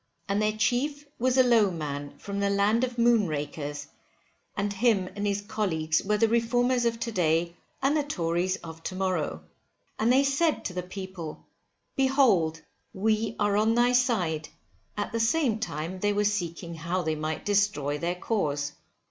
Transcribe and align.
And 0.27 0.41
their 0.41 0.57
chief 0.57 1.05
was 1.19 1.37
a 1.37 1.43
_Low_(e) 1.43 1.71
man 1.71 2.17
from 2.17 2.39
the 2.39 2.49
land 2.49 2.83
of 2.83 2.95
moonrakers; 2.97 3.85
and 4.57 4.73
him 4.73 5.07
and 5.15 5.27
his 5.27 5.41
colleagues 5.41 6.03
were 6.03 6.17
the 6.17 6.27
Reformers 6.27 6.85
of 6.85 6.99
to 7.01 7.11
day 7.11 7.55
and 7.83 7.95
the 7.95 8.01
Tories 8.03 8.55
of 8.63 8.81
to 8.81 8.95
morrow. 8.95 9.43
And 9.99 10.11
they 10.11 10.23
said 10.23 10.65
to 10.65 10.73
the 10.73 10.81
people, 10.81 11.45
behold 11.95 12.61
we 12.95 13.35
are 13.39 13.55
on 13.55 13.75
thy 13.75 13.91
side, 13.91 14.49
at 14.97 15.11
the 15.11 15.19
same 15.19 15.59
time 15.59 15.99
they 15.99 16.13
were 16.13 16.23
seeking 16.23 16.73
how 16.73 17.03
they 17.03 17.13
might 17.13 17.45
destroy 17.45 17.99
their 17.99 18.15
cause. 18.15 18.71